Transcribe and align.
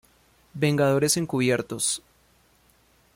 Vengadores 0.55 1.15
Encubiertos". 1.15 2.01